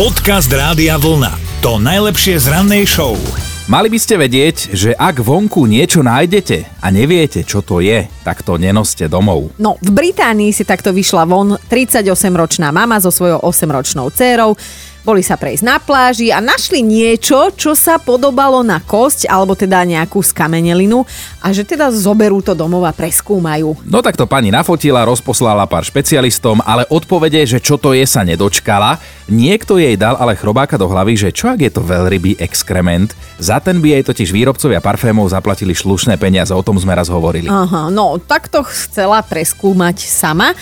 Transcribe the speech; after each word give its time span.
Podcast 0.00 0.48
Rádia 0.48 0.96
Vlna. 0.96 1.60
To 1.60 1.76
najlepšie 1.76 2.40
z 2.40 2.48
rannej 2.48 2.88
show. 2.88 3.20
Mali 3.68 3.92
by 3.92 4.00
ste 4.00 4.16
vedieť, 4.16 4.72
že 4.72 4.96
ak 4.96 5.20
vonku 5.20 5.68
niečo 5.68 6.00
nájdete 6.00 6.80
a 6.80 6.88
neviete, 6.88 7.44
čo 7.44 7.60
to 7.60 7.84
je, 7.84 8.08
tak 8.24 8.40
to 8.40 8.56
nenoste 8.56 9.04
domov. 9.12 9.52
No, 9.60 9.76
v 9.76 9.92
Británii 9.92 10.56
si 10.56 10.64
takto 10.64 10.96
vyšla 10.96 11.28
von 11.28 11.52
38-ročná 11.68 12.72
mama 12.72 12.96
so 12.96 13.12
svojou 13.12 13.44
8-ročnou 13.44 14.08
dcérou. 14.08 14.56
Boli 15.00 15.24
sa 15.24 15.40
prejsť 15.40 15.64
na 15.64 15.80
pláži 15.80 16.28
a 16.28 16.44
našli 16.44 16.84
niečo, 16.84 17.48
čo 17.56 17.72
sa 17.72 17.96
podobalo 17.96 18.60
na 18.60 18.84
kosť 18.84 19.24
alebo 19.32 19.56
teda 19.56 19.80
nejakú 19.88 20.20
skamenelinu 20.20 21.08
a 21.40 21.56
že 21.56 21.64
teda 21.64 21.88
zoberú 21.88 22.44
to 22.44 22.52
domov 22.52 22.84
a 22.84 22.92
preskúmajú. 22.92 23.80
No 23.88 24.04
tak 24.04 24.20
to 24.20 24.28
pani 24.28 24.52
nafotila, 24.52 25.08
rozposlala 25.08 25.64
pár 25.64 25.88
špecialistom, 25.88 26.60
ale 26.68 26.84
odpovede, 26.92 27.40
že 27.48 27.64
čo 27.64 27.80
to 27.80 27.96
je, 27.96 28.04
sa 28.04 28.20
nedočkala. 28.28 29.00
Niekto 29.24 29.80
jej 29.80 29.96
dal 29.96 30.20
ale 30.20 30.36
chrobáka 30.36 30.76
do 30.76 30.84
hlavy, 30.84 31.16
že 31.16 31.30
čo 31.32 31.48
ak 31.48 31.64
je 31.64 31.72
to 31.72 31.80
veľrybý 31.80 32.36
exkrement. 32.36 33.16
Za 33.40 33.56
ten 33.56 33.80
by 33.80 33.96
jej 33.96 34.02
totiž 34.04 34.28
výrobcovia 34.36 34.84
parfémov 34.84 35.32
zaplatili 35.32 35.72
slušné 35.72 36.20
peniaze, 36.20 36.52
o 36.52 36.60
tom 36.60 36.76
sme 36.76 36.92
raz 36.92 37.08
hovorili. 37.08 37.48
Aha, 37.48 37.88
no 37.88 38.20
takto 38.20 38.60
chcela 38.68 39.24
preskúmať 39.24 39.96
sama. 40.04 40.52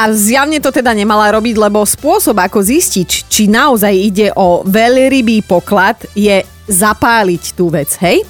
A 0.00 0.10
zjavne 0.10 0.58
to 0.58 0.72
teda 0.72 0.96
nemala 0.96 1.30
robiť, 1.36 1.54
lebo 1.60 1.84
spôsob, 1.84 2.40
ako 2.40 2.64
zistiť, 2.64 3.28
či 3.28 3.46
naozaj 3.46 3.92
ide 3.92 4.28
o 4.34 4.64
veľrybý 4.64 5.44
poklad, 5.44 6.00
je 6.16 6.42
zapáliť 6.66 7.52
tú 7.52 7.68
vec, 7.68 7.92
hej? 8.00 8.24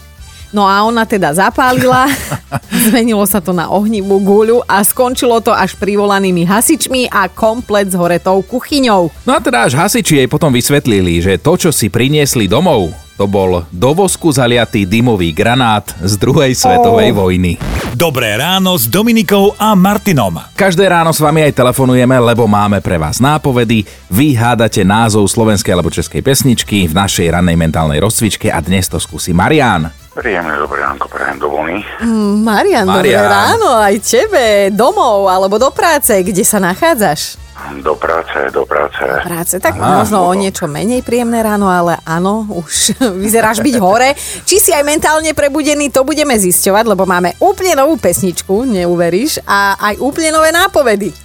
No 0.53 0.69
a 0.69 0.85
ona 0.85 1.09
teda 1.09 1.33
zapálila, 1.33 2.13
zmenilo 2.85 3.25
sa 3.25 3.41
to 3.41 3.57
na 3.57 3.73
ohnivú 3.73 4.21
guľu 4.21 4.61
a 4.69 4.85
skončilo 4.85 5.41
to 5.41 5.49
až 5.49 5.81
privolanými 5.81 6.45
hasičmi 6.45 7.09
a 7.09 7.33
komplet 7.33 7.89
s 7.89 7.97
horetou 7.97 8.45
kuchyňou. 8.45 9.09
No 9.25 9.33
a 9.33 9.41
teda 9.41 9.65
až 9.65 9.81
hasiči 9.81 10.21
jej 10.21 10.29
potom 10.29 10.53
vysvetlili, 10.53 11.25
že 11.25 11.41
to, 11.41 11.57
čo 11.57 11.71
si 11.73 11.89
priniesli 11.89 12.53
domov, 12.53 12.93
to 13.23 13.31
bol 13.31 13.63
do 13.71 13.91
vosku 13.95 14.35
zaliatý 14.35 14.83
dymový 14.83 15.31
granát 15.31 15.87
z 16.03 16.19
druhej 16.19 16.59
svetovej 16.59 17.15
oh. 17.15 17.23
vojny. 17.23 17.55
Dobré 17.95 18.35
ráno 18.35 18.75
s 18.75 18.91
Dominikou 18.91 19.55
a 19.55 19.79
Martinom. 19.79 20.43
Každé 20.59 20.91
ráno 20.91 21.15
s 21.15 21.23
vami 21.23 21.47
aj 21.47 21.55
telefonujeme, 21.55 22.19
lebo 22.19 22.51
máme 22.51 22.83
pre 22.83 22.99
vás 22.99 23.23
nápovedy. 23.23 23.87
Vy 24.11 24.35
hádate 24.35 24.83
názov 24.83 25.31
slovenskej 25.31 25.71
alebo 25.71 25.87
českej 25.87 26.19
pesničky 26.19 26.91
v 26.91 26.99
našej 26.99 27.31
rannej 27.31 27.55
mentálnej 27.55 28.03
rozcvičke 28.03 28.51
a 28.51 28.59
dnes 28.59 28.91
to 28.91 28.99
skúsi 28.99 29.31
Marian. 29.31 29.87
Príjemné 30.19 30.59
dobré 30.59 30.83
ránko, 30.83 31.07
prajem 31.07 31.39
do 31.39 31.47
vlny. 31.47 31.79
Mm, 32.03 32.43
Marian, 32.43 32.91
dobré 32.91 33.15
Marian. 33.15 33.31
ráno 33.31 33.71
aj 33.79 34.03
tebe, 34.03 34.75
domov 34.75 35.31
alebo 35.31 35.63
do 35.63 35.71
práce, 35.71 36.11
kde 36.27 36.43
sa 36.43 36.59
nachádzaš? 36.59 37.39
Do 37.81 37.97
práce, 37.97 38.53
do 38.53 38.69
práce. 38.69 39.01
Práce, 39.01 39.57
tak 39.57 39.81
Aha, 39.81 40.05
možno 40.05 40.21
o 40.21 40.33
niečo 40.37 40.69
menej 40.69 41.01
príjemné 41.01 41.41
ráno, 41.41 41.73
ale 41.73 41.97
áno, 42.05 42.45
už 42.53 42.93
vyzeráš 43.25 43.65
byť 43.65 43.75
hore. 43.81 44.13
Či 44.45 44.61
si 44.61 44.71
aj 44.71 44.85
mentálne 44.85 45.33
prebudený, 45.33 45.89
to 45.89 46.05
budeme 46.05 46.37
zisťovať, 46.37 46.85
lebo 46.85 47.09
máme 47.09 47.33
úplne 47.41 47.73
novú 47.73 47.97
pesničku, 47.97 48.69
neuveríš, 48.69 49.41
a 49.43 49.81
aj 49.81 49.95
úplne 49.97 50.37
nové 50.37 50.53
nápovedy. 50.53 51.17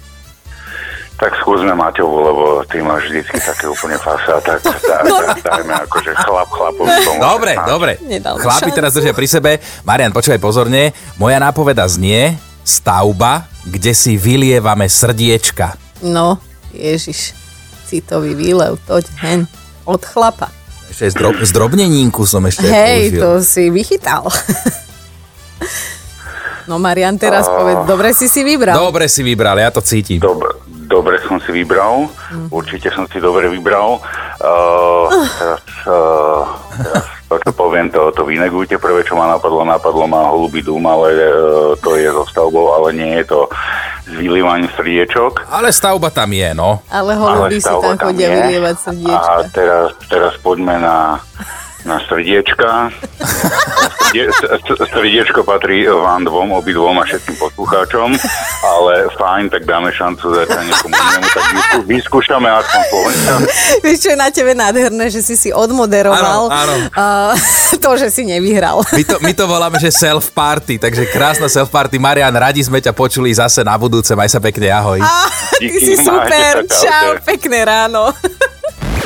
Tak 1.18 1.34
skúsme 1.42 1.74
Maťovu, 1.74 2.16
lebo 2.22 2.44
ty 2.70 2.78
máš 2.78 3.10
vždycky 3.10 3.42
také 3.42 3.66
úplne 3.66 3.98
fasa, 3.98 4.38
tak 4.38 4.62
dá, 4.62 5.02
No. 5.10 5.18
dá, 5.18 5.34
dajme 5.34 5.74
akože 5.82 6.14
chlap 6.14 6.46
chlapovi 6.46 6.94
pomôže. 7.02 7.18
Dobre, 7.20 7.52
dobre. 7.66 7.92
Chlapi 8.38 8.70
teraz 8.70 8.94
držia 8.94 9.10
pri 9.10 9.26
sebe. 9.26 9.50
Marian, 9.82 10.14
počúvaj 10.14 10.38
pozorne. 10.38 10.94
Moja 11.18 11.42
nápoveda 11.42 11.90
znie 11.90 12.38
stavba, 12.62 13.50
kde 13.66 13.90
si 13.92 14.14
vylievame 14.14 14.86
srdiečka. 14.86 15.87
No, 16.00 16.38
ježiš, 16.70 17.34
citový 17.86 18.34
výlev, 18.34 18.78
toď 18.86 19.04
hen, 19.18 19.40
od 19.82 20.02
chlapa. 20.04 20.52
Ešte 20.88 21.10
z, 21.10 21.14
drob, 21.18 21.34
z 21.36 21.50
drobnenínku 21.52 22.22
som 22.24 22.44
ešte 22.46 22.64
Hej, 22.64 23.12
použil. 23.12 23.20
to 23.20 23.30
si 23.42 23.64
vychytal. 23.68 24.24
No 26.68 26.76
Marian, 26.76 27.16
teraz 27.16 27.48
povedz, 27.48 27.88
dobre 27.88 28.12
si 28.12 28.28
si 28.28 28.44
vybral. 28.44 28.76
Dobre 28.76 29.08
si 29.08 29.24
vybral, 29.24 29.56
ja 29.56 29.72
to 29.72 29.80
cítim. 29.80 30.20
Dobre, 30.20 30.52
dobre 30.84 31.16
som 31.24 31.40
si 31.40 31.48
vybral, 31.50 32.12
Mm. 32.28 32.52
určite 32.52 32.92
som 32.92 33.08
si 33.08 33.24
dobre 33.24 33.48
vybral. 33.48 34.04
Uh, 34.36 35.08
teraz, 35.40 35.64
uh, 35.88 36.44
teraz 36.76 37.08
to, 37.24 37.40
čo 37.40 37.50
poviem, 37.56 37.88
to, 37.88 38.12
to 38.12 38.20
vynegujte. 38.22 38.76
Prvé, 38.76 39.00
čo 39.00 39.16
ma 39.16 39.32
napadlo, 39.32 39.64
napadlo 39.64 40.04
ma 40.04 40.28
holubý 40.28 40.60
dúm, 40.60 40.84
ale 40.84 41.08
uh, 41.16 41.72
to 41.80 41.96
je 41.96 42.04
so 42.04 42.28
stavbou, 42.28 42.76
ale 42.76 42.92
nie 42.92 43.16
je 43.16 43.32
to 43.32 43.48
s 44.18 44.20
vylívaním 44.20 44.68
srdiečok. 44.74 45.46
Ale 45.46 45.70
stavba 45.70 46.10
tam 46.10 46.34
je, 46.34 46.50
no. 46.54 46.82
Ale 46.90 47.14
holuby 47.14 47.62
si 47.62 47.70
tam 47.70 47.94
chodia 47.94 48.26
vylievať 48.34 48.76
srdiečka. 48.82 49.30
A 49.30 49.46
teraz, 49.54 49.94
teraz 50.10 50.34
poďme 50.42 50.82
na, 50.82 51.22
na 51.86 52.02
srdiečka. 52.02 52.90
Srdie- 54.08 54.32
Srdiečko 54.88 55.40
patrí 55.42 55.84
vám 55.84 56.24
dvom, 56.24 56.52
obidvom 56.54 56.96
a 56.96 57.04
všetkým 57.04 57.36
poslucháčom, 57.36 58.08
ale 58.62 58.92
fajn, 59.14 59.44
tak 59.48 59.62
dáme 59.64 59.88
šancu 59.90 60.24
zatiaľ 60.34 60.62
niekomu 60.64 60.94
inému, 60.94 61.26
tak 61.28 61.44
vyskú, 61.48 61.78
vyskúšame 61.84 62.48
aspoň 62.48 62.80
Slovenska. 62.84 63.32
Vieš, 63.80 63.96
čo 64.00 64.08
je 64.08 64.18
na 64.18 64.28
tebe 64.28 64.52
nádherné, 64.52 65.04
že 65.08 65.20
si 65.20 65.34
si 65.34 65.50
odmoderoval 65.50 66.48
Áno, 66.48 66.74
áno. 66.74 66.74
Uh, 66.90 67.32
to, 67.84 67.90
že 67.96 68.08
si 68.08 68.24
nevyhral. 68.24 68.80
My 68.90 69.04
to, 69.04 69.16
my 69.20 69.32
to 69.32 69.44
voláme, 69.44 69.76
že 69.76 69.88
self-party, 69.88 70.80
takže 70.80 71.08
krásna 71.08 71.46
self-party. 71.46 71.96
Marian, 71.96 72.32
radi 72.32 72.60
sme 72.60 72.80
ťa 72.80 72.92
počuli 72.92 73.30
zase 73.30 73.60
na 73.60 73.76
budúce. 73.76 74.12
Maj 74.12 74.28
sa 74.28 74.40
pekne, 74.40 74.68
ahoj. 74.68 74.98
Á, 74.98 75.28
ty 75.56 75.68
Díky, 75.68 75.84
si 75.84 75.94
super, 76.00 76.64
čau, 76.64 77.20
pekné 77.22 77.62
ráno. 77.62 78.10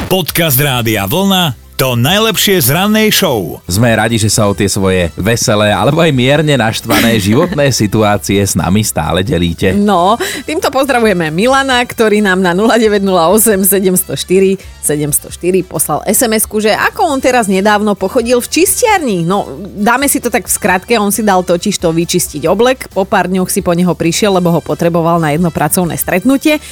Podcast 0.06 0.60
Rádia 0.60 1.08
Vlna. 1.08 1.61
To 1.82 1.98
najlepšie 1.98 2.62
z 2.62 2.78
rannej 2.78 3.10
show. 3.10 3.58
Sme 3.66 3.90
radi, 3.98 4.14
že 4.14 4.30
sa 4.30 4.46
o 4.46 4.54
tie 4.54 4.70
svoje 4.70 5.10
veselé 5.18 5.74
alebo 5.74 5.98
aj 5.98 6.14
mierne 6.14 6.54
naštvané 6.54 7.18
životné 7.18 7.74
situácie 7.82 8.38
s 8.38 8.54
nami 8.54 8.86
stále 8.86 9.26
delíte. 9.26 9.74
No, 9.74 10.14
týmto 10.46 10.70
pozdravujeme 10.70 11.34
Milana, 11.34 11.82
ktorý 11.82 12.22
nám 12.22 12.38
na 12.38 12.54
0908 12.54 13.66
704 13.98 14.62
704 14.78 15.66
poslal 15.66 16.06
sms 16.06 16.46
že 16.62 16.70
ako 16.70 17.02
on 17.02 17.18
teraz 17.18 17.50
nedávno 17.50 17.98
pochodil 17.98 18.38
v 18.38 18.46
čistiarni. 18.46 19.26
No, 19.26 19.50
dáme 19.74 20.06
si 20.06 20.22
to 20.22 20.30
tak 20.30 20.46
v 20.46 20.54
skratke, 20.54 20.94
on 21.02 21.10
si 21.10 21.26
dal 21.26 21.42
totiž 21.42 21.82
to 21.82 21.90
vyčistiť 21.90 22.46
oblek, 22.46 22.94
po 22.94 23.02
pár 23.02 23.26
dňoch 23.26 23.50
si 23.50 23.58
po 23.58 23.74
neho 23.74 23.98
prišiel, 23.98 24.38
lebo 24.38 24.54
ho 24.54 24.62
potreboval 24.62 25.18
na 25.18 25.34
jedno 25.34 25.50
pracovné 25.50 25.98
stretnutie. 25.98 26.62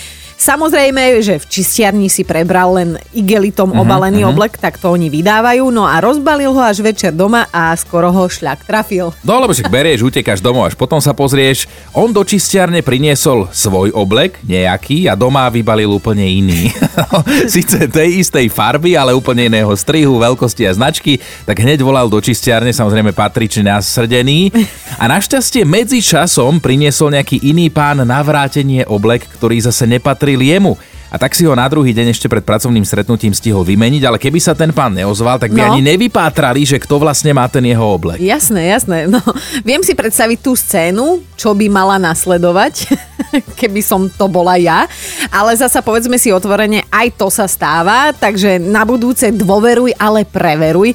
Samozrejme, 0.40 1.20
že 1.20 1.36
v 1.36 1.44
čistiarni 1.52 2.08
si 2.08 2.24
prebral 2.24 2.72
len 2.72 2.96
igelitom 3.12 3.76
obalený 3.76 4.24
oblek, 4.24 4.56
tak 4.56 4.80
to 4.80 4.88
oni 4.88 5.12
vydávajú, 5.12 5.68
no 5.68 5.84
a 5.84 6.00
rozbalil 6.00 6.56
ho 6.56 6.64
až 6.64 6.80
večer 6.80 7.12
doma 7.12 7.44
a 7.52 7.76
skoro 7.76 8.08
ho 8.08 8.24
šľak 8.24 8.64
trafil. 8.64 9.12
No 9.20 9.36
lebo 9.36 9.52
však 9.52 9.68
berieš, 9.68 10.00
utekáš 10.00 10.40
domov, 10.40 10.72
až 10.72 10.80
potom 10.80 10.96
sa 10.96 11.12
pozrieš. 11.12 11.68
On 11.92 12.08
do 12.08 12.24
čistiarne 12.24 12.80
priniesol 12.80 13.52
svoj 13.52 13.92
oblek, 13.92 14.40
nejaký, 14.40 15.12
a 15.12 15.14
doma 15.14 15.44
vybalil 15.52 15.92
úplne 15.92 16.24
iný. 16.24 16.72
Sice 17.52 17.84
tej 17.84 18.24
istej 18.24 18.48
farby, 18.48 18.96
ale 18.96 19.12
úplne 19.12 19.44
iného 19.44 19.68
strihu, 19.76 20.16
veľkosti 20.16 20.64
a 20.64 20.72
značky, 20.72 21.20
tak 21.44 21.60
hneď 21.60 21.84
volal 21.84 22.08
do 22.08 22.16
čistiarne, 22.16 22.72
samozrejme 22.72 23.12
patrične 23.12 23.68
nasrdený. 23.76 24.56
A 24.96 25.04
našťastie 25.04 25.68
medzi 25.68 26.00
časom 26.00 26.64
priniesol 26.64 27.12
nejaký 27.12 27.44
iný 27.44 27.68
pán 27.68 28.00
navrátenie 28.08 28.88
oblek, 28.88 29.28
ktorý 29.36 29.60
zase 29.60 29.84
nepatril 30.30 30.42
jemu. 30.46 30.72
A 31.10 31.18
tak 31.18 31.34
si 31.34 31.42
ho 31.42 31.58
na 31.58 31.66
druhý 31.66 31.90
deň 31.90 32.14
ešte 32.14 32.30
pred 32.30 32.46
pracovným 32.46 32.86
stretnutím 32.86 33.34
stihol 33.34 33.66
vymeniť, 33.66 34.06
ale 34.06 34.14
keby 34.14 34.38
sa 34.38 34.54
ten 34.54 34.70
pán 34.70 34.94
neozval, 34.94 35.42
tak 35.42 35.50
by 35.50 35.58
No. 35.58 35.74
ani 35.74 35.82
nevypátrali, 35.82 36.62
že 36.62 36.78
kto 36.78 37.02
vlastne 37.02 37.34
má 37.34 37.50
ten 37.50 37.66
jeho 37.66 37.82
oblek. 37.82 38.22
Jasné, 38.22 38.70
jasné. 38.70 39.10
No, 39.10 39.18
viem 39.66 39.82
si 39.82 39.98
predstaviť 39.98 40.38
tú 40.38 40.54
scénu, 40.54 41.26
čo 41.34 41.50
by 41.50 41.66
mala 41.66 41.98
nasledovať, 41.98 42.94
keby 43.58 43.82
som 43.82 44.06
to 44.06 44.30
bola 44.30 44.54
ja. 44.54 44.86
Ale 45.34 45.50
zasa 45.58 45.82
povedzme 45.82 46.14
si 46.14 46.30
otvorene, 46.30 46.86
aj 46.94 47.18
to 47.18 47.26
sa 47.26 47.50
stáva, 47.50 48.14
takže 48.14 48.62
na 48.62 48.86
budúce 48.86 49.34
dôveruj, 49.34 49.98
ale 49.98 50.22
preveruj. 50.22 50.94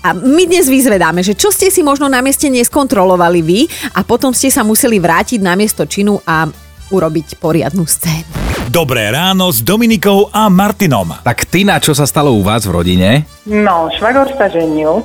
A 0.00 0.16
my 0.16 0.48
dnes 0.48 0.72
vyzvedáme, 0.72 1.20
že 1.20 1.36
čo 1.36 1.52
ste 1.52 1.68
si 1.68 1.84
možno 1.84 2.08
na 2.08 2.24
mieste 2.24 2.48
neskontrolovali 2.48 3.44
vy 3.44 3.60
a 3.92 4.00
potom 4.00 4.32
ste 4.32 4.48
sa 4.48 4.64
museli 4.64 4.96
vrátiť 4.96 5.44
na 5.44 5.52
miesto 5.52 5.84
činu 5.84 6.16
a 6.24 6.48
urobiť 6.88 7.36
poriadnu 7.36 7.84
scénu. 7.84 8.49
Dobré 8.70 9.10
ráno 9.10 9.50
s 9.50 9.66
Dominikou 9.66 10.30
a 10.30 10.46
Martinom. 10.46 11.10
Tak 11.26 11.50
Tina, 11.50 11.82
čo 11.82 11.90
sa 11.90 12.06
stalo 12.06 12.38
u 12.38 12.46
vás 12.46 12.62
v 12.62 12.78
rodine? 12.78 13.26
No, 13.42 13.90
švagor 13.90 14.30
sa 14.38 14.46
ženil. 14.46 15.02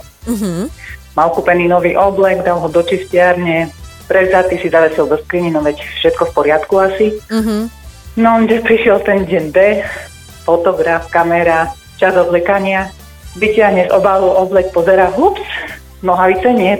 Mal 1.18 1.30
kúpený 1.34 1.66
nový 1.66 1.98
oblek, 1.98 2.46
dal 2.46 2.62
ho 2.62 2.70
do 2.70 2.86
čistiarne. 2.86 3.74
Prevzatý 4.06 4.62
si 4.62 4.70
zavesil 4.70 5.10
do 5.10 5.18
skriny, 5.18 5.50
no 5.50 5.66
veď 5.66 5.82
všetko 5.82 6.30
v 6.30 6.36
poriadku 6.38 6.78
asi. 6.78 7.18
No, 8.14 8.38
kde 8.46 8.62
prišiel 8.62 9.02
ten 9.02 9.26
deň 9.26 9.44
D, 9.50 9.82
fotograf, 10.46 11.10
kamera, 11.10 11.74
čas 11.98 12.14
odlekania. 12.14 12.94
Vyťahne 13.34 13.90
z 13.90 13.92
obalu 13.98 14.30
oblek, 14.30 14.70
pozera, 14.78 15.10
hups, 15.10 15.42
nohavice 16.06 16.54
nie. 16.54 16.78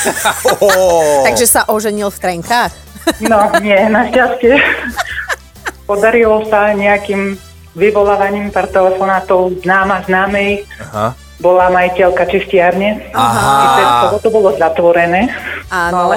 Takže 1.32 1.46
sa 1.48 1.64
oženil 1.64 2.12
v 2.12 2.18
trenkách? 2.20 2.76
No, 3.24 3.48
nie, 3.64 3.80
našťastie. 3.88 4.52
Podarilo 5.86 6.42
sa 6.50 6.74
nejakým 6.74 7.38
vyvolávaním 7.78 8.50
pár 8.50 8.66
telefonátov 8.66 9.62
známa 9.62 10.02
známej. 10.04 10.66
Aha. 10.82 11.14
Bola 11.36 11.68
majiteľka 11.68 12.26
čistiarne. 12.26 13.12
Aha. 13.12 14.10
Aha. 14.10 14.18
to 14.18 14.30
bolo 14.32 14.50
zatvorené. 14.56 15.30
Áno. 15.68 15.92
No 15.92 15.98
ale 16.10 16.16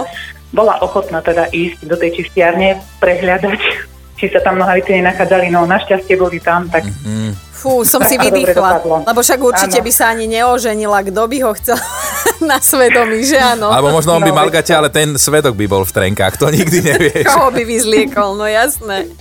bola 0.50 0.82
ochotná 0.82 1.22
teda 1.22 1.46
ísť 1.54 1.86
do 1.86 1.94
tej 1.94 2.24
čistiarne, 2.24 2.82
prehľadať, 2.98 3.89
či 4.20 4.28
sa 4.28 4.44
tam 4.44 4.60
nohavice 4.60 4.92
nenachádzali. 4.92 5.48
No 5.48 5.64
našťastie 5.64 6.20
boli 6.20 6.44
tam, 6.44 6.68
tak 6.68 6.84
Fú, 7.60 7.84
som 7.84 8.00
si 8.08 8.16
vydýchla. 8.16 8.88
Lebo 9.04 9.20
však 9.20 9.40
určite 9.44 9.84
Áno. 9.84 9.86
by 9.86 9.92
sa 9.92 10.16
ani 10.16 10.32
neoženila. 10.32 11.04
Kto 11.04 11.28
by 11.28 11.38
ho 11.44 11.52
chcel 11.60 11.76
na 12.50 12.64
svedomí, 12.64 13.20
že 13.28 13.36
áno? 13.36 13.68
Alebo 13.68 13.92
možno 13.92 14.16
on 14.16 14.24
by 14.24 14.32
No, 14.32 14.40
mal 14.40 14.48
gate, 14.48 14.72
ale 14.72 14.88
ten 14.88 15.20
svedok 15.20 15.60
by 15.60 15.68
bol 15.68 15.84
v 15.84 15.92
trenkách, 15.92 16.40
to 16.40 16.48
nikdy 16.48 16.80
nevieš. 16.88 17.28
Koho 17.28 17.52
by 17.52 17.64
vyzliekol, 17.68 18.40
no 18.40 18.48
jasné. 18.48 19.12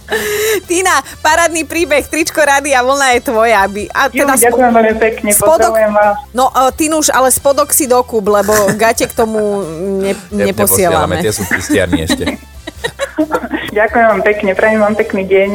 Tina, 0.70 1.02
parádny 1.18 1.66
príbeh, 1.66 2.06
tričko 2.06 2.38
rady 2.38 2.70
a 2.78 2.86
vlna 2.86 3.18
je 3.18 3.20
tvoja. 3.26 3.66
Aby, 3.66 3.90
a 3.90 4.06
Jo, 4.06 4.22
teda 4.22 4.34
ďakujem 4.38 4.70
veľmi 4.70 4.94
pekne, 5.02 5.30
spodok, 5.34 5.74
vás. 5.74 6.22
no 6.30 6.46
uh, 6.54 6.70
Tinuš, 6.70 7.10
ale 7.10 7.34
spodok 7.34 7.74
si 7.74 7.90
dokúp, 7.90 8.22
lebo 8.22 8.54
gate 8.78 9.10
k 9.10 9.14
tomu 9.18 9.66
ne, 9.98 10.14
neposielame. 10.30 11.18
Tie 11.26 11.34
sú 11.34 11.42
v 11.42 11.58
ešte. 12.06 12.38
Ďakujem 13.78 14.06
vám 14.10 14.22
pekne, 14.26 14.50
prajem 14.58 14.80
vám 14.82 14.98
pekný 14.98 15.22
deň. 15.22 15.50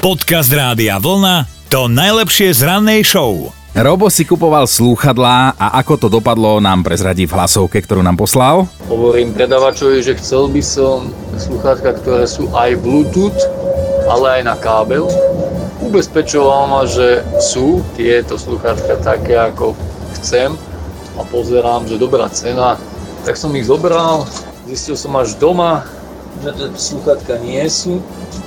Podcast 0.00 0.48
Rádia 0.48 0.96
Vlna 0.96 1.44
to 1.68 1.92
najlepšie 1.92 2.56
z 2.56 2.64
rannej 2.64 3.04
show. 3.04 3.52
Robo 3.76 4.08
si 4.08 4.24
kupoval 4.24 4.64
slúchadlá 4.64 5.60
a 5.60 5.76
ako 5.84 6.00
to 6.00 6.08
dopadlo 6.08 6.56
nám 6.56 6.80
prezradí 6.80 7.28
v 7.28 7.36
hlasovke, 7.36 7.76
ktorú 7.84 8.00
nám 8.00 8.16
poslal. 8.16 8.64
Hovorím 8.88 9.36
predavačovi, 9.36 10.00
že 10.00 10.16
chcel 10.16 10.48
by 10.48 10.62
som 10.64 11.12
sluchátka, 11.36 12.00
ktoré 12.00 12.24
sú 12.24 12.48
aj 12.56 12.80
Bluetooth, 12.80 13.36
ale 14.08 14.40
aj 14.40 14.42
na 14.48 14.56
kábel. 14.56 15.04
Ubezpečoval 15.84 16.72
ma, 16.72 16.88
že 16.88 17.20
sú 17.44 17.84
tieto 17.92 18.40
sluchátka 18.40 19.04
také, 19.04 19.36
ako 19.36 19.76
chcem 20.16 20.56
a 21.20 21.28
pozerám, 21.28 21.84
že 21.84 22.00
dobrá 22.00 22.32
cena. 22.32 22.80
Tak 23.28 23.36
som 23.36 23.52
ich 23.52 23.68
zobral, 23.68 24.24
zistil 24.64 24.96
som 24.96 25.12
až 25.20 25.36
doma, 25.36 25.84
sluchátka 26.76 27.38
nie 27.40 27.64
sú 27.68 28.02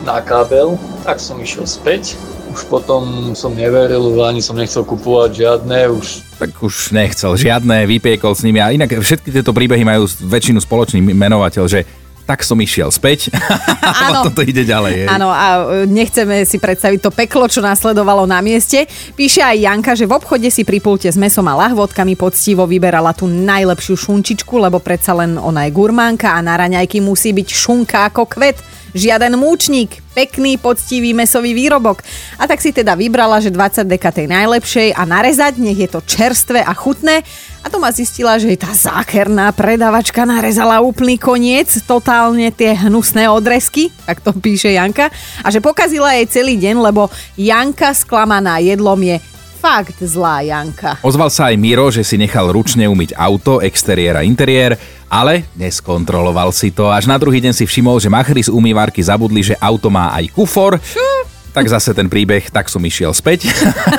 na 0.06 0.21
kábel, 0.21 0.77
tak 1.03 1.19
som 1.19 1.39
išiel 1.41 1.68
späť. 1.68 2.15
Už 2.50 2.65
potom 2.65 3.33
som 3.38 3.53
neveril, 3.53 4.18
ani 4.25 4.41
som 4.41 4.57
nechcel 4.57 4.81
kupovať 4.81 5.31
žiadne, 5.38 5.94
už 5.94 6.25
Tak 6.41 6.56
už 6.65 6.95
nechcel 6.95 7.38
žiadne, 7.38 7.86
vypiekol 7.86 8.33
s 8.33 8.41
nimi 8.41 8.57
a 8.57 8.74
inak 8.74 8.89
všetky 8.89 9.30
tieto 9.30 9.53
príbehy 9.53 9.86
majú 9.86 10.09
väčšinu 10.09 10.57
spoločný 10.57 11.03
menovateľ, 11.13 11.69
že 11.69 11.86
tak 12.29 12.45
som 12.45 12.61
išiel 12.61 12.93
späť 12.93 13.33
a 13.89 13.89
Áno. 13.89 14.21
potom 14.21 14.37
to 14.37 14.45
ide 14.45 14.61
ďalej. 14.61 15.09
Áno, 15.09 15.33
a 15.33 15.45
e, 15.81 15.89
nechceme 15.89 16.45
si 16.45 16.61
predstaviť 16.61 17.01
to 17.01 17.09
peklo, 17.09 17.49
čo 17.49 17.65
nasledovalo 17.65 18.29
na 18.29 18.37
mieste. 18.45 18.85
Píše 19.17 19.41
aj 19.41 19.57
Janka, 19.57 19.97
že 19.97 20.05
v 20.05 20.13
obchode 20.13 20.45
si 20.53 20.61
pri 20.61 20.77
pulte 20.77 21.09
s 21.09 21.17
mesom 21.17 21.49
a 21.49 21.57
lahvodkami 21.57 22.13
poctivo 22.13 22.69
vyberala 22.69 23.17
tú 23.17 23.25
najlepšiu 23.25 23.97
šunčičku, 23.97 24.61
lebo 24.61 24.77
predsa 24.77 25.17
len 25.17 25.41
ona 25.41 25.65
je 25.65 25.73
gurmánka 25.73 26.37
a 26.37 26.45
na 26.45 26.53
raňajky 26.53 27.01
musí 27.01 27.33
byť 27.33 27.49
šunka 27.49 28.05
ako 28.13 28.29
kvet. 28.29 28.61
Žiaden 28.89 29.37
múčnik, 29.37 30.01
pekný, 30.17 30.57
poctivý 30.57 31.13
mesový 31.13 31.53
výrobok. 31.53 32.01
A 32.41 32.49
tak 32.49 32.57
si 32.57 32.73
teda 32.73 32.97
vybrala, 32.97 33.37
že 33.37 33.53
20 33.53 33.85
deka 33.85 34.09
tej 34.09 34.25
najlepšej 34.25 34.97
a 34.97 35.05
narezať, 35.05 35.61
nech 35.61 35.77
je 35.77 35.89
to 35.89 36.01
čerstvé 36.01 36.65
a 36.65 36.73
chutné. 36.73 37.21
A 37.59 37.67
to 37.67 37.75
ma 37.75 37.91
zistila, 37.91 38.39
že 38.39 38.56
tá 38.56 38.71
zákerná 38.71 39.51
predavačka 39.51 40.23
narezala 40.23 40.79
úplný 40.79 41.19
koniec, 41.19 41.67
totálne 41.83 42.47
tie 42.56 42.71
hnusné 42.71 43.27
odresky, 43.27 43.91
tak 44.07 44.23
to 44.23 44.31
píše 44.31 44.71
Janka. 44.71 45.11
A 45.44 45.47
že 45.51 45.59
pokazila 45.59 46.15
jej 46.15 46.27
celý 46.31 46.56
deň, 46.56 46.79
lebo 46.79 47.11
Janka 47.35 47.91
sklamaná 47.91 48.63
jedlom 48.63 49.00
je 49.03 49.19
fakt 49.59 50.00
zlá 50.00 50.39
Janka. 50.39 51.03
Ozval 51.03 51.27
sa 51.27 51.51
aj 51.51 51.59
Miro, 51.59 51.91
že 51.91 52.07
si 52.07 52.15
nechal 52.15 52.47
ručne 52.47 52.88
umyť 52.88 53.19
auto, 53.19 53.59
exteriér 53.59 54.15
a 54.15 54.23
interiér, 54.23 54.79
ale 55.12 55.51
neskontroloval 55.59 56.55
si 56.55 56.71
to. 56.71 56.88
Až 56.88 57.12
na 57.12 57.19
druhý 57.19 57.44
deň 57.44 57.51
si 57.51 57.67
všimol, 57.67 58.00
že 58.00 58.07
machry 58.07 58.39
z 58.39 58.47
umývarky 58.47 59.03
zabudli, 59.03 59.44
že 59.44 59.59
auto 59.59 59.91
má 59.91 60.15
aj 60.15 60.31
kufor. 60.31 60.79
Tak 61.50 61.66
zase 61.66 61.98
ten 61.98 62.07
príbeh, 62.07 62.54
tak 62.54 62.69
som 62.69 62.81
išiel 62.86 63.12
späť. 63.12 63.50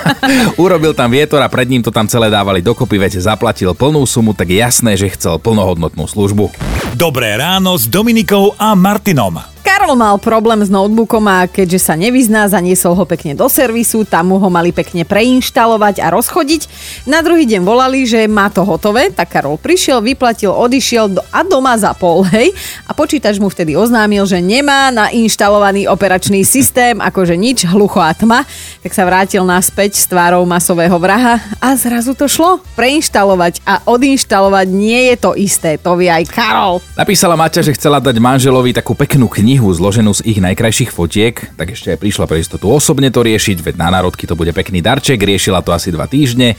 Urobil 0.62 0.94
tam 0.94 1.10
vietor 1.10 1.42
a 1.42 1.50
pred 1.50 1.66
ním 1.66 1.82
to 1.82 1.90
tam 1.90 2.06
celé 2.06 2.30
dávali 2.30 2.62
dokopy, 2.62 2.96
veď 2.96 3.18
zaplatil 3.18 3.74
plnú 3.74 4.06
sumu, 4.06 4.32
tak 4.32 4.50
jasné, 4.54 4.94
že 4.94 5.10
chcel 5.12 5.42
plnohodnotnú 5.42 6.06
službu. 6.06 6.48
Dobré 6.94 7.34
ráno 7.34 7.74
s 7.74 7.90
Dominikou 7.90 8.54
a 8.54 8.78
Martinom. 8.78 9.59
Karol 9.80 9.96
mal 9.96 10.20
problém 10.20 10.60
s 10.60 10.68
notebookom 10.68 11.24
a 11.24 11.48
keďže 11.48 11.80
sa 11.80 11.96
nevyzná, 11.96 12.44
zaniesol 12.52 12.92
ho 12.92 13.08
pekne 13.08 13.32
do 13.32 13.48
servisu, 13.48 14.04
tam 14.04 14.28
mu 14.28 14.36
ho 14.36 14.52
mali 14.52 14.76
pekne 14.76 15.08
preinštalovať 15.08 16.04
a 16.04 16.12
rozchodiť. 16.12 16.68
Na 17.08 17.24
druhý 17.24 17.48
deň 17.48 17.64
volali, 17.64 18.04
že 18.04 18.28
má 18.28 18.52
to 18.52 18.60
hotové, 18.60 19.08
tak 19.08 19.32
Karol 19.32 19.56
prišiel, 19.56 20.04
vyplatil, 20.04 20.52
odišiel 20.52 21.24
a 21.32 21.40
doma 21.48 21.80
zapol, 21.80 22.28
hej. 22.28 22.52
A 22.84 22.92
počítač 22.92 23.40
mu 23.40 23.48
vtedy 23.48 23.72
oznámil, 23.72 24.28
že 24.28 24.44
nemá 24.44 24.92
nainštalovaný 24.92 25.88
operačný 25.88 26.44
systém, 26.44 27.00
akože 27.00 27.40
nič, 27.40 27.64
hlucho 27.64 28.04
a 28.04 28.12
tma. 28.12 28.44
Tak 28.84 28.92
sa 28.92 29.08
vrátil 29.08 29.48
naspäť 29.48 29.96
s 29.96 30.04
tvárou 30.04 30.44
masového 30.44 31.00
vraha 31.00 31.40
a 31.56 31.72
zrazu 31.72 32.12
to 32.12 32.28
šlo. 32.28 32.60
Preinštalovať 32.76 33.64
a 33.64 33.80
odinštalovať 33.88 34.66
nie 34.68 35.08
je 35.08 35.16
to 35.16 35.32
isté, 35.40 35.80
to 35.80 35.96
vie 35.96 36.12
aj 36.12 36.28
Karol. 36.28 36.84
Napísala 37.00 37.32
Maťa, 37.32 37.64
že 37.64 37.72
chcela 37.72 37.96
dať 37.96 38.20
manželovi 38.20 38.76
takú 38.76 38.92
peknú 38.92 39.24
knihu 39.24 39.69
zloženú 39.72 40.14
z 40.14 40.24
ich 40.26 40.38
najkrajších 40.42 40.90
fotiek, 40.90 41.34
tak 41.56 41.72
ešte 41.74 41.94
aj 41.94 41.98
prišla 41.98 42.24
pre 42.26 42.42
istotu 42.42 42.68
osobne 42.70 43.08
to 43.08 43.24
riešiť, 43.24 43.62
veď 43.62 43.74
na 43.78 43.88
národky 43.90 44.26
to 44.26 44.38
bude 44.38 44.50
pekný 44.52 44.82
darček, 44.84 45.20
riešila 45.20 45.64
to 45.64 45.74
asi 45.74 45.90
dva 45.90 46.06
týždne. 46.06 46.58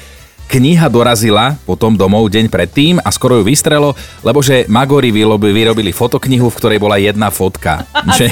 Kniha 0.52 0.92
dorazila 0.92 1.56
potom 1.63 1.96
domov 1.96 2.28
deň 2.28 2.52
predtým 2.52 3.00
a 3.00 3.08
skoro 3.08 3.40
ju 3.40 3.48
vystrelo, 3.48 3.96
lebo 4.19 4.44
že 4.44 4.68
Magori 4.68 5.08
vyrobili, 5.08 5.63
vyrobili 5.63 5.96
fotoknihu, 5.96 6.52
v 6.52 6.58
ktorej 6.60 6.75
bola 6.75 7.00
jedna 7.00 7.31
fotka. 7.31 7.88
Asi, 8.12 8.19
Že, 8.19 8.25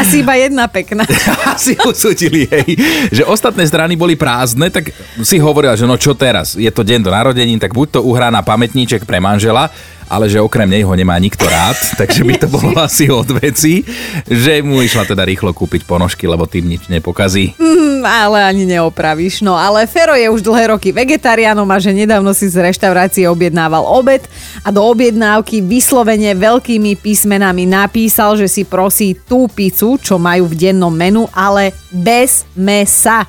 asi 0.00 0.16
iba 0.24 0.40
jedna 0.40 0.64
pekná. 0.72 1.04
asi 1.52 1.76
usúdili 1.76 2.48
jej, 2.48 2.80
že 3.12 3.28
ostatné 3.28 3.68
strany 3.68 3.92
boli 3.92 4.16
prázdne, 4.16 4.72
tak 4.72 4.88
si 5.20 5.36
hovorila, 5.36 5.76
že 5.76 5.84
no 5.84 6.00
čo 6.00 6.16
teraz, 6.16 6.56
je 6.56 6.70
to 6.72 6.80
deň 6.80 7.04
do 7.04 7.12
narodenín, 7.12 7.60
tak 7.60 7.76
buď 7.76 8.00
to 8.00 8.00
uhrá 8.00 8.32
na 8.32 8.40
pamätníček 8.40 9.04
pre 9.04 9.20
manžela, 9.20 9.68
ale 10.06 10.30
že 10.30 10.42
okrem 10.42 10.70
nej 10.70 10.82
ho 10.86 10.94
nemá 10.94 11.18
nikto 11.18 11.46
rád, 11.46 11.76
takže 12.00 12.22
by 12.22 12.34
to 12.38 12.48
bolo 12.50 12.78
asi 12.78 13.10
od 13.10 13.26
veci, 13.38 13.82
že 14.26 14.62
mu 14.62 14.82
išla 14.82 15.06
teda 15.06 15.26
rýchlo 15.26 15.50
kúpiť 15.50 15.86
ponožky, 15.86 16.26
lebo 16.26 16.46
tým 16.46 16.66
nič 16.66 16.86
nepokazí. 16.90 17.54
Mm, 17.58 18.06
ale 18.06 18.42
ani 18.46 18.64
neopravíš. 18.66 19.42
No 19.42 19.58
ale 19.58 19.86
Fero 19.90 20.14
je 20.14 20.30
už 20.30 20.42
dlhé 20.42 20.74
roky 20.74 20.90
vegetariánom 20.94 21.66
a 21.70 21.76
že 21.82 21.94
nedávno 21.94 22.30
si 22.32 22.46
z 22.46 22.62
reštaurácie 22.62 23.26
objednával 23.26 23.82
obed 23.82 24.22
a 24.62 24.68
do 24.70 24.82
objednávky 24.82 25.62
vyslovene 25.62 26.34
veľkými 26.34 26.98
písmenami 26.98 27.66
napísal, 27.66 28.38
že 28.38 28.46
si 28.50 28.62
prosí 28.66 29.14
tú 29.14 29.50
pizzu, 29.50 29.98
čo 29.98 30.18
majú 30.18 30.50
v 30.50 30.58
dennom 30.58 30.92
menu, 30.92 31.26
ale 31.34 31.74
bez 31.90 32.46
mesa. 32.54 33.26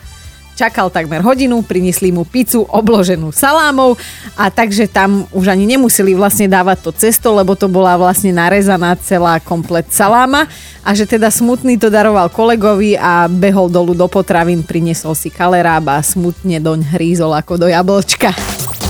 Čakal 0.57 0.89
takmer 0.89 1.21
hodinu, 1.21 1.61
priniesli 1.61 2.09
mu 2.09 2.25
pizzu 2.25 2.65
obloženú 2.65 3.29
salámou 3.29 3.93
a 4.33 4.49
takže 4.49 4.89
tam 4.89 5.29
už 5.29 5.53
ani 5.53 5.69
nemuseli 5.69 6.17
vlastne 6.17 6.49
dávať 6.49 6.81
to 6.81 6.91
cesto, 6.97 7.29
lebo 7.29 7.53
to 7.53 7.69
bola 7.69 7.93
vlastne 7.93 8.33
narezaná 8.33 8.97
celá 8.97 9.37
komplet 9.37 9.85
saláma 9.93 10.49
a 10.81 10.97
že 10.97 11.05
teda 11.05 11.29
smutný 11.29 11.77
to 11.77 11.93
daroval 11.93 12.25
kolegovi 12.33 12.97
a 12.97 13.29
behol 13.29 13.69
dolu 13.69 13.93
do 13.93 14.09
potravín, 14.09 14.65
priniesol 14.65 15.13
si 15.13 15.29
kaleráb 15.29 15.93
a 15.93 16.01
smutne 16.01 16.57
doň 16.57 16.89
hrízol 16.89 17.37
ako 17.37 17.61
do 17.61 17.67
jablčka. 17.69 18.33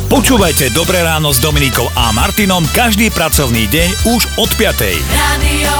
Počúvajte 0.07 0.71
Dobré 0.71 1.03
ráno 1.03 1.35
s 1.35 1.43
Dominikou 1.43 1.91
a 1.99 2.15
Martinom 2.15 2.63
každý 2.71 3.11
pracovný 3.11 3.67
deň 3.67 4.15
už 4.15 4.21
od 4.39 4.49
5. 4.55 4.87
Radio. 5.03 5.75